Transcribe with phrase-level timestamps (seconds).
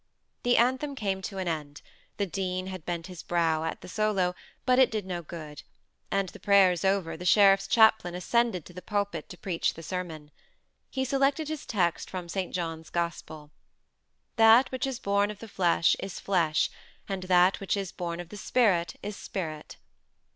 [0.41, 1.83] The anthem came to an end;
[2.17, 4.33] the dean had bent his brow at the solo,
[4.65, 5.61] but it did no good;
[6.09, 10.31] and, the prayers over, the sheriff's chaplain ascended to the pulpit to preach the sermon.
[10.89, 12.51] He selected his text from St.
[12.51, 13.51] John's Gospel:
[14.37, 16.71] "That which is born of the flesh is flesh,
[17.07, 19.77] and that which is born of the Spirit is spirit."